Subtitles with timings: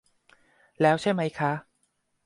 [0.81, 1.51] แล้วใช่ไหมคะ